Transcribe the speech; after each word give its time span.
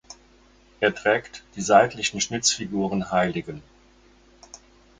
Er 0.79 0.95
trägt 0.95 1.43
die 1.55 1.61
seitlichen 1.61 2.21
Schnitzfiguren 2.21 3.11
hl. 3.11 3.61